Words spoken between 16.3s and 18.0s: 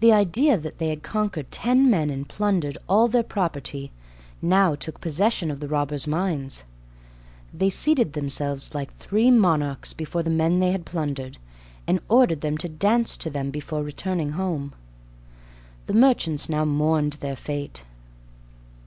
now mourned their fate.